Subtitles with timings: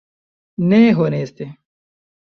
[0.71, 1.47] Ne honeste!